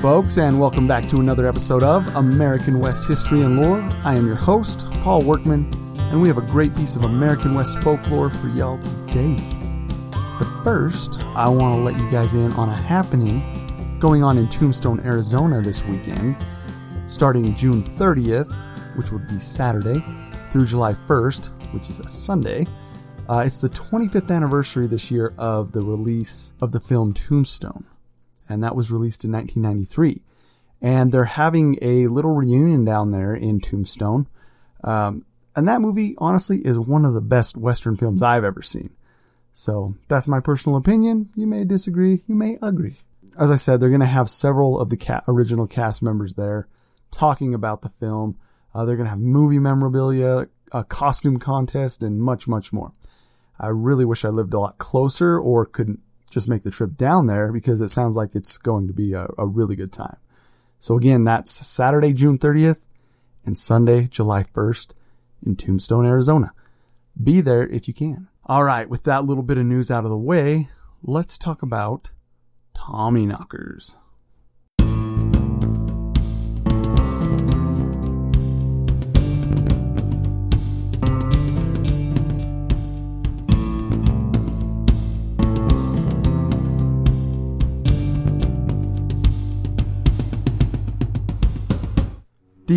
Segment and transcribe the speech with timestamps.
[0.00, 3.80] Folks, and welcome back to another episode of American West History and Lore.
[4.04, 5.68] I am your host, Paul Workman,
[5.98, 9.36] and we have a great piece of American West folklore for y'all today.
[10.12, 14.48] But first, I want to let you guys in on a happening going on in
[14.48, 16.36] Tombstone, Arizona this weekend,
[17.08, 18.54] starting June 30th,
[18.96, 20.00] which would be Saturday,
[20.52, 22.68] through July 1st, which is a Sunday.
[23.28, 27.84] Uh, it's the 25th anniversary this year of the release of the film Tombstone
[28.48, 30.22] and that was released in 1993.
[30.80, 34.28] And they're having a little reunion down there in Tombstone.
[34.84, 35.24] Um,
[35.56, 38.90] and that movie, honestly, is one of the best Western films I've ever seen.
[39.52, 41.30] So that's my personal opinion.
[41.34, 42.96] You may disagree, you may agree.
[43.36, 46.68] As I said, they're going to have several of the ca- original cast members there
[47.10, 48.38] talking about the film.
[48.72, 52.92] Uh, they're going to have movie memorabilia, a costume contest, and much, much more.
[53.58, 55.98] I really wish I lived a lot closer or could
[56.30, 59.28] just make the trip down there because it sounds like it's going to be a,
[59.36, 60.16] a really good time.
[60.78, 62.84] So again, that's Saturday, June 30th
[63.44, 64.94] and Sunday, July 1st
[65.44, 66.52] in Tombstone, Arizona.
[67.22, 68.28] Be there if you can.
[68.44, 70.68] All right, with that little bit of news out of the way,
[71.02, 72.10] let's talk about
[72.74, 73.96] Tommy knockers.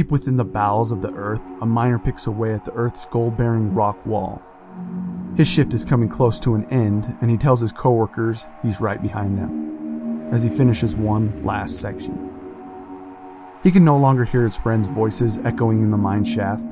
[0.01, 3.37] Deep within the bowels of the earth, a miner picks away at the earth's gold
[3.37, 4.41] bearing rock wall.
[5.37, 8.99] His shift is coming close to an end, and he tells his coworkers he's right
[8.99, 12.31] behind them as he finishes one last section.
[13.61, 16.63] He can no longer hear his friends' voices echoing in the mine shaft.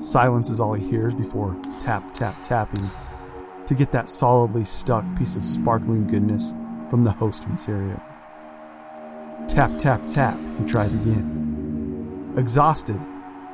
[0.00, 2.90] Silence is all he hears before tap, tap, tapping
[3.68, 6.52] to get that solidly stuck piece of sparkling goodness
[6.90, 8.02] from the host material.
[9.46, 11.35] Tap, tap, tap, he tries again.
[12.36, 13.00] Exhausted,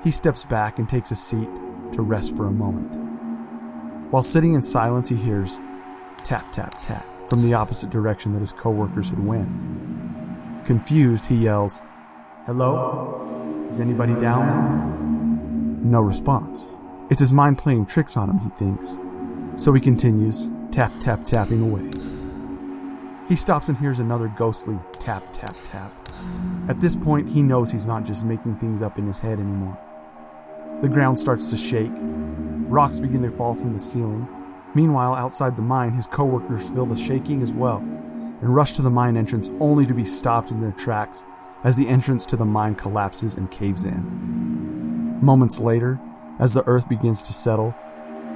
[0.03, 1.49] he steps back and takes a seat
[1.93, 2.93] to rest for a moment.
[4.13, 5.61] While sitting in silence, he hears
[6.19, 10.67] tap, tap, tap from the opposite direction that his coworkers had went.
[10.67, 11.83] Confused, he yells,
[12.45, 13.65] Hello?
[13.69, 15.91] Is anybody down there?
[15.91, 16.75] No response.
[17.09, 18.99] It's his mind playing tricks on him, he thinks.
[19.57, 21.89] So he continues, tap, tap, tapping away.
[23.29, 26.02] He stops and hears another ghostly tap, tap, tap.
[26.69, 29.79] At this point, he knows he's not just making things up in his head anymore.
[30.81, 31.93] The ground starts to shake.
[31.95, 34.29] Rocks begin to fall from the ceiling.
[34.75, 37.79] Meanwhile, outside the mine, his coworkers feel the shaking as well
[38.43, 41.25] and rush to the mine entrance only to be stopped in their tracks
[41.65, 45.19] as the entrance to the mine collapses and caves in.
[45.23, 46.01] Moments later,
[46.41, 47.73] as the earth begins to settle,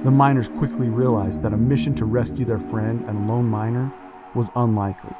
[0.05, 3.91] the miners quickly realize that a mission to rescue their friend and lone miner
[4.33, 5.13] was unlikely.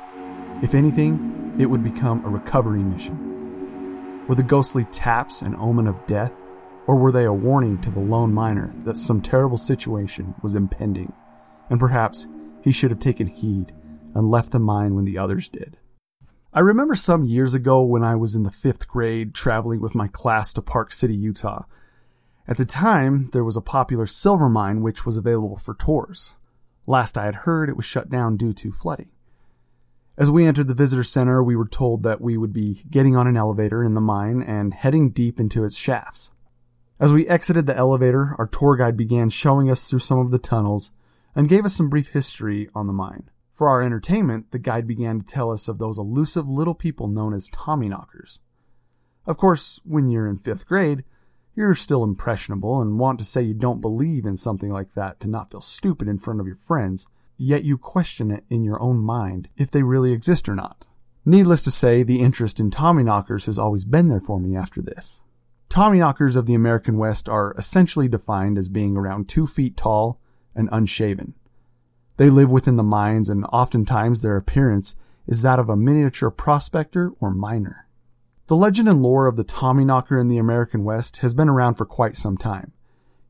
[0.63, 4.25] If anything, it would become a recovery mission.
[4.27, 6.33] Were the ghostly taps an omen of death,
[6.85, 11.13] or were they a warning to the lone miner that some terrible situation was impending,
[11.69, 12.27] and perhaps
[12.61, 13.73] he should have taken heed
[14.13, 15.77] and left the mine when the others did?
[16.53, 20.07] I remember some years ago when I was in the fifth grade traveling with my
[20.07, 21.63] class to Park City, Utah.
[22.47, 26.35] At the time, there was a popular silver mine which was available for tours.
[26.85, 29.09] Last I had heard, it was shut down due to flooding.
[30.19, 33.27] As we entered the visitor center, we were told that we would be getting on
[33.27, 36.31] an elevator in the mine and heading deep into its shafts.
[36.99, 40.39] As we exited the elevator, our tour guide began showing us through some of the
[40.39, 40.91] tunnels
[41.35, 43.29] and gave us some brief history on the mine.
[43.53, 47.35] For our entertainment, the guide began to tell us of those elusive little people known
[47.35, 48.39] as Tommyknockers.
[49.27, 51.03] Of course, when you're in fifth grade,
[51.55, 55.27] you're still impressionable and want to say you don't believe in something like that to
[55.27, 57.07] not feel stupid in front of your friends,
[57.37, 60.85] yet you question it in your own mind if they really exist or not.
[61.25, 65.21] Needless to say, the interest in Tommyknockers has always been there for me after this.
[65.69, 70.19] Tommyknockers of the American West are essentially defined as being around two feet tall
[70.55, 71.33] and unshaven.
[72.15, 74.95] They live within the mines and oftentimes their appearance
[75.27, 77.87] is that of a miniature prospector or miner.
[78.47, 81.85] The legend and lore of the Tommyknocker in the American West has been around for
[81.85, 82.71] quite some time.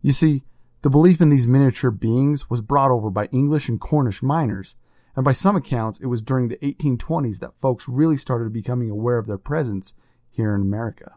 [0.04, 0.44] You see,
[0.82, 4.76] the belief in these miniature beings was brought over by English and Cornish miners,
[5.16, 9.18] and by some accounts it was during the 1820s that folks really started becoming aware
[9.18, 9.96] of their presence
[10.30, 11.16] here in America.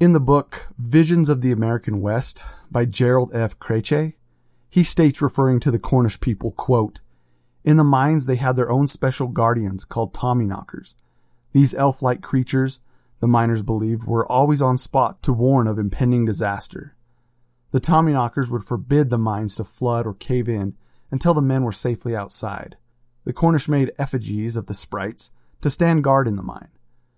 [0.00, 3.58] In the book Visions of the American West by Gerald F.
[3.58, 4.14] Kreyche,
[4.70, 7.00] he states referring to the Cornish people, quote,
[7.62, 10.94] In the mines they had their own special guardians called Tommyknockers.
[11.52, 12.80] These elf-like creatures,
[13.20, 16.96] the miners believed, were always on spot to warn of impending disaster.
[17.72, 20.74] The Tommyknockers would forbid the mines to flood or cave in
[21.10, 22.76] until the men were safely outside.
[23.24, 25.32] The Cornish made effigies of the sprites
[25.62, 26.68] to stand guard in the mine.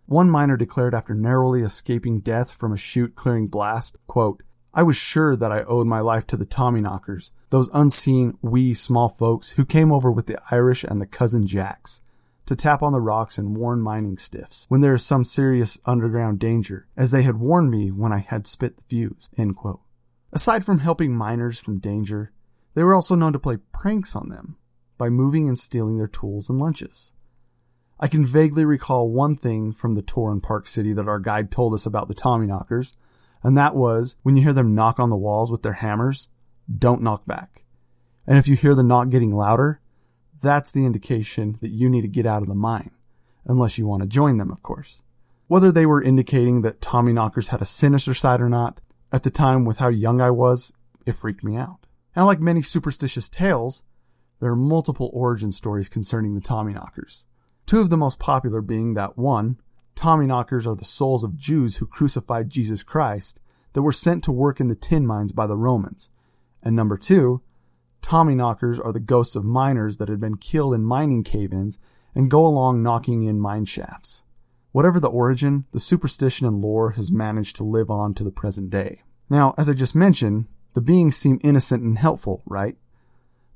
[0.07, 4.43] One miner declared after narrowly escaping death from a chute clearing blast, quote,
[4.73, 9.09] I was sure that I owed my life to the Tommyknockers, those unseen, wee, small
[9.09, 12.01] folks who came over with the Irish and the cousin Jacks
[12.47, 16.39] to tap on the rocks and warn mining stiffs when there is some serious underground
[16.39, 19.31] danger, as they had warned me when I had spit the fuse.
[20.35, 22.33] Aside from helping miners from danger,
[22.75, 24.57] they were also known to play pranks on them
[24.99, 27.13] by moving and stealing their tools and lunches.
[28.01, 31.53] I can vaguely recall one thing from the tour in Park City that our guide
[31.53, 32.95] told us about the Tommyknockers,
[33.45, 36.29] and that was when you hear them knock on the walls with their hammers,
[36.77, 37.63] don't knock back.
[38.27, 39.81] And if you hear the knock getting louder,
[40.43, 42.91] that's the indication that you need to get out of the mine,
[43.45, 45.03] unless you want to join them, of course.
[45.47, 48.81] Whether they were indicating that Tommyknockers had a sinister side or not,
[49.15, 50.73] at the time with how young I was,
[51.07, 51.87] it freaked me out.
[52.17, 53.85] And like many superstitious tales,
[54.41, 57.25] there are multiple origin stories concerning the Tommyknockers.
[57.65, 59.61] Two of the most popular being that one,
[59.95, 63.39] Tommyknockers are the souls of Jews who crucified Jesus Christ
[63.75, 66.11] that were sent to work in the tin mines by the Romans.
[66.61, 67.41] And number two,
[68.03, 71.79] Tommyknockers are the ghosts of miners that had been killed in mining cave-ins
[72.17, 74.25] and go along knocking in mine shafts.
[74.75, 78.71] Whatever the origin, the superstition and lore has managed to live on to the present
[78.71, 79.05] day.
[79.31, 82.77] Now, as I just mentioned, the beings seem innocent and helpful, right?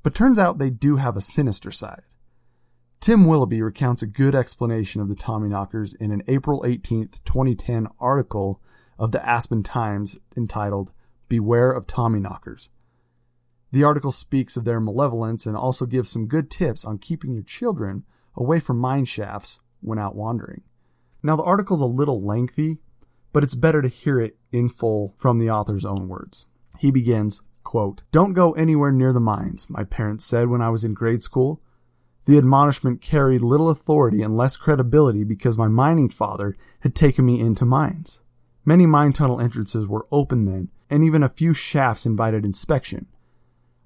[0.01, 2.03] But turns out they do have a sinister side.
[3.01, 8.61] Tim Willoughby recounts a good explanation of the Tommyknockers in an April 18, 2010 article
[8.97, 10.93] of the Aspen Times entitled
[11.27, 12.69] Beware of Tommyknockers.
[13.73, 17.43] The article speaks of their malevolence and also gives some good tips on keeping your
[17.43, 18.05] children
[18.37, 20.61] away from mine shafts when out wandering.
[21.21, 22.77] Now the article's a little lengthy,
[23.33, 26.45] but it's better to hear it in full from the author's own words.
[26.79, 30.83] He begins, quote, Don't go anywhere near the mines, my parents said when I was
[30.83, 31.61] in grade school.
[32.25, 37.39] The admonishment carried little authority and less credibility because my mining father had taken me
[37.39, 38.21] into mines.
[38.65, 43.07] Many mine tunnel entrances were open then, and even a few shafts invited inspection.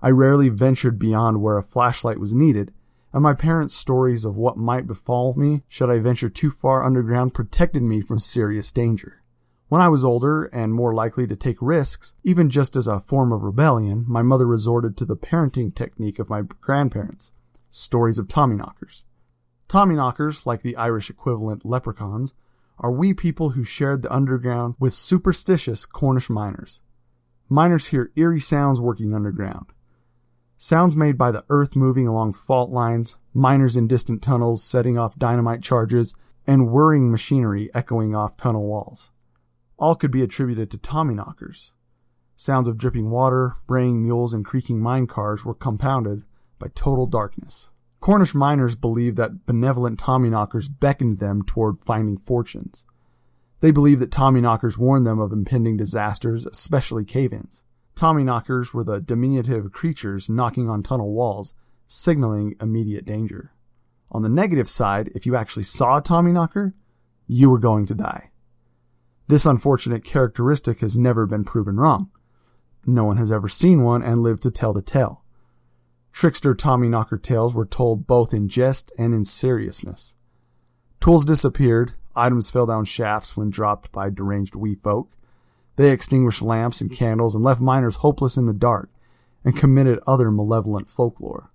[0.02, 2.74] I rarely ventured beyond where a flashlight was needed,
[3.14, 7.34] and my parents' stories of what might befall me should I venture too far underground
[7.34, 9.22] protected me from serious danger.
[9.70, 13.32] When I was older and more likely to take risks, even just as a form
[13.32, 17.34] of rebellion, my mother resorted to the parenting technique of my grandparents
[17.72, 19.04] stories of Tommyknockers.
[19.68, 22.36] Tommyknockers, like the Irish equivalent leprechauns,
[22.78, 26.82] are wee people who shared the underground with superstitious Cornish miners.
[27.50, 29.68] Miners hear eerie sounds working underground.
[30.64, 35.20] Sounds made by the earth moving along fault lines, miners in distant tunnels setting off
[35.20, 36.16] dynamite charges,
[36.48, 39.12] and whirring machinery echoing off tunnel walls.
[39.78, 41.72] All could be attributed to Tommyknockers.
[42.38, 46.24] Sounds of dripping water, braying mules, and creaking mine cars were compounded
[46.60, 47.72] by total darkness.
[48.00, 52.86] Cornish miners believed that benevolent Tommyknockers beckoned them toward finding fortunes.
[53.60, 57.04] They believed that Tommyknockers warned them of impending disasters, especially
[57.96, 58.28] cave-ins.
[58.28, 61.54] Tommyknockers were the diminutive creatures knocking on tunnel walls,
[61.88, 63.54] signaling immediate danger.
[64.12, 66.74] On the negative side, if you actually saw a Tommyknocker,
[67.28, 68.32] you were going to die.
[69.28, 72.12] This unfortunate characteristic has never been proven wrong.
[72.86, 75.24] No one has ever seen one and lived to tell the tale.
[76.12, 80.16] Trickster Tommyknocker tales were told both in jest and in seriousness.
[81.00, 85.12] Tools disappeared, items fell down shafts when dropped by deranged wee folk.
[85.76, 88.90] They extinguished lamps and candles and left miners hopeless in the dark,
[89.44, 91.52] and committed other malevolent folklore.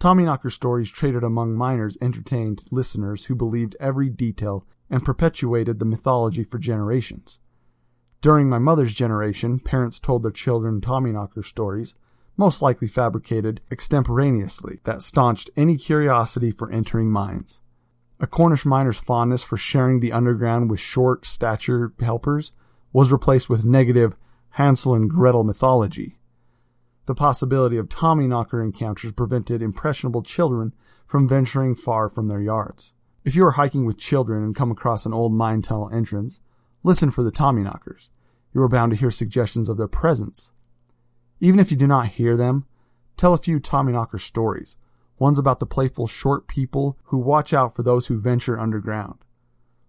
[0.00, 6.44] Tommyknocker stories traded among miners entertained listeners who believed every detail and perpetuated the mythology
[6.44, 7.40] for generations.
[8.20, 11.94] During my mother's generation, parents told their children Tommyknocker stories,
[12.36, 17.60] most likely fabricated extemporaneously, that staunched any curiosity for entering mines.
[18.20, 22.52] A Cornish miner's fondness for sharing the underground with short stature helpers
[22.98, 24.16] was replaced with negative
[24.50, 26.18] Hansel and Gretel mythology.
[27.06, 30.74] The possibility of Tommyknocker encounters prevented impressionable children
[31.06, 32.94] from venturing far from their yards.
[33.24, 36.40] If you are hiking with children and come across an old mine tunnel entrance,
[36.82, 38.08] listen for the Tommyknockers.
[38.52, 40.50] You are bound to hear suggestions of their presence.
[41.38, 42.66] Even if you do not hear them,
[43.16, 44.76] tell a few Tommyknocker stories,
[45.20, 49.18] ones about the playful short people who watch out for those who venture underground.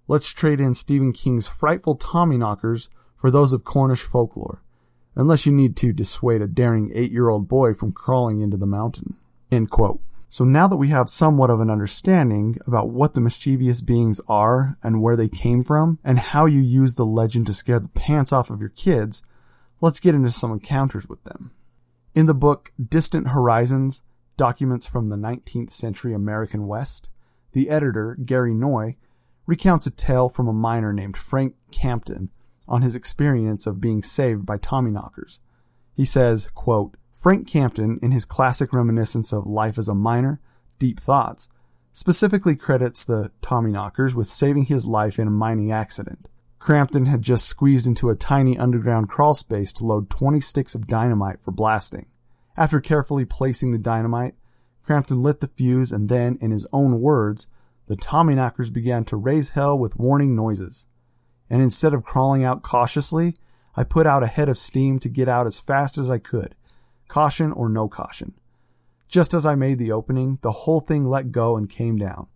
[0.08, 2.90] Let's trade in Stephen King's frightful Tommyknockers
[3.20, 4.64] for those of Cornish folklore,
[5.16, 9.16] unless you need to dissuade a daring eight-year-old boy from crawling into the mountain.
[10.32, 14.78] So now that we have somewhat of an understanding about what the mischievous beings are
[14.82, 18.32] and where they came from, and how you use the legend to scare the pants
[18.32, 19.24] off of your kids,
[19.82, 21.52] Let's get into some encounters with them.
[22.14, 24.04] In the book Distant Horizons
[24.36, 27.10] Documents from the 19th Century American West,
[27.52, 28.96] the editor, Gary Noy,
[29.46, 32.30] recounts a tale from a miner named Frank Crampton
[32.70, 35.40] on his experience of being saved by Tommyknockers.
[35.96, 40.40] He says, quote, Frank Crampton, in his classic reminiscence of life as a miner,
[40.78, 41.50] Deep Thoughts,
[41.92, 46.30] specifically credits the Tommyknockers with saving his life in a mining accident.
[46.60, 50.88] Crampton had just squeezed into a tiny underground crawl space to load 20 sticks of
[50.88, 52.06] dynamite for blasting.
[52.56, 54.36] After carefully placing the dynamite,
[54.84, 57.48] Crampton lit the fuse and then, in his own words,
[57.88, 60.86] the Tommyknockers began to raise hell with warning noises.
[61.50, 63.36] And instead of crawling out cautiously,
[63.76, 66.56] I put out a head of steam to get out as fast as I could,
[67.08, 68.34] caution or no caution.
[69.08, 72.28] Just as I made the opening, the whole thing let go and came down.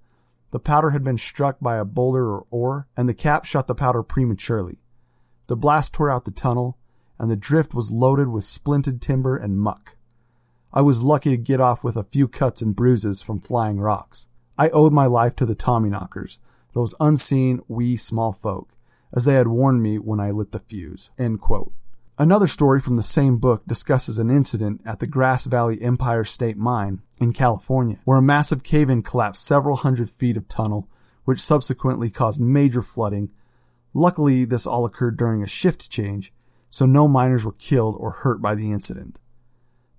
[0.51, 3.75] The powder had been struck by a boulder or ore, and the cap shot the
[3.75, 4.81] powder prematurely.
[5.47, 6.77] The blast tore out the tunnel,
[7.19, 9.95] and the drift was loaded with splintered timber and muck.
[10.71, 14.27] I was lucky to get off with a few cuts and bruises from flying rocks.
[14.57, 16.39] I owed my life to the Tommyknockers,
[16.73, 18.72] those unseen, wee, small folk,
[19.13, 21.11] as they had warned me when I lit the fuse.
[22.17, 26.57] Another story from the same book discusses an incident at the Grass Valley Empire State
[26.57, 30.87] Mine in California, where a massive cave-in collapsed several hundred feet of tunnel,
[31.25, 33.31] which subsequently caused major flooding.
[33.95, 36.31] Luckily, this all occurred during a shift change,
[36.69, 39.19] so no miners were killed or hurt by the incident.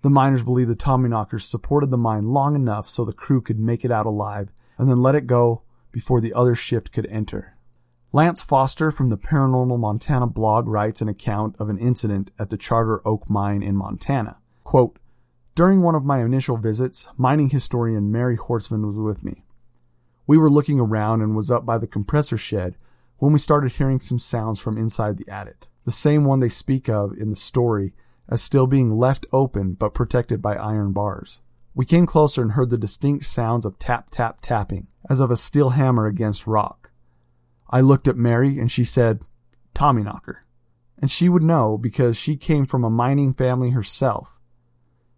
[0.03, 3.85] The miners believe the Tommyknockers supported the mine long enough so the crew could make
[3.85, 7.54] it out alive and then let it go before the other shift could enter.
[8.15, 12.57] Lance Foster from the Paranormal Montana blog writes an account of an incident at the
[12.57, 14.37] Charter Oak Mine in Montana.
[14.63, 15.01] Quote,
[15.57, 19.45] During one of my initial visits, mining historian Mary Horstman was with me.
[20.29, 22.77] We were looking around and was up by the compressor shed
[23.19, 26.89] when we started hearing some sounds from inside the adit, the same one they speak
[26.89, 27.95] of in the story
[28.29, 31.41] as still being left open but protected by iron bars.
[31.75, 35.37] We came closer and heard the distinct sounds of tap tap tapping, as of a
[35.37, 36.84] steel hammer against rock.
[37.71, 39.25] I looked at Mary and she said,
[39.75, 40.37] Tommyknocker.
[40.99, 44.39] And she would know because she came from a mining family herself.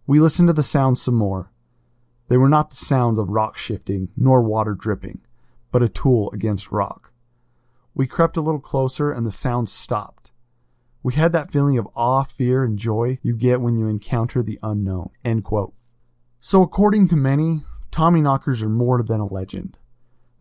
[0.07, 1.51] We listened to the sounds some more.
[2.29, 5.21] They were not the sounds of rock shifting nor water dripping,
[5.71, 7.13] but a tool against rock.
[7.95, 10.33] We crept a little closer and the sounds stopped.
[11.03, 14.59] We had that feeling of awe, fear, and joy you get when you encounter the
[14.63, 15.11] unknown.
[16.41, 19.79] So according to many, Tommyknockers are more than a legend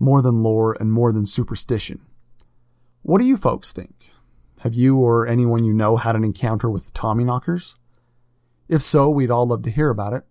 [0.06, 2.00] more than lore and more than superstition.
[3.02, 4.12] What do you folks think?
[4.60, 7.76] Have you or anyone you know had an encounter with the Tommyknockers?
[8.70, 10.24] If so, we'd all love to hear about it.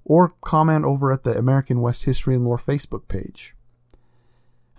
[0.05, 3.53] Or comment over at the American West History and Lore Facebook page.